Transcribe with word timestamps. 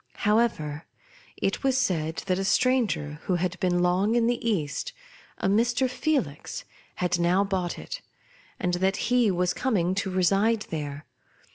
However, 0.25 0.85
it 1.37 1.61
was 1.61 1.77
said 1.77 2.23
that 2.25 2.39
a 2.39 2.43
stranger, 2.43 3.19
who 3.25 3.35
had 3.35 3.59
been 3.59 3.83
long 3.83 4.15
in 4.15 4.25
the 4.25 4.43
East, 4.49 4.93
a 5.37 5.47
Mr. 5.47 5.87
Felix, 5.87 6.63
had 6.95 7.19
now 7.19 7.43
bought 7.43 7.77
it, 7.77 8.01
and 8.59 8.73
that 8.73 8.97
he 9.13 9.29
was 9.29 9.53
coming 9.53 9.93
to 9.93 10.09
reside 10.09 10.61
there. 10.71 11.05